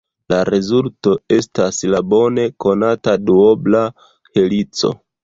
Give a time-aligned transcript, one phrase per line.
[0.31, 3.83] La rezulto estas la bone konata duobla
[4.39, 4.93] helico.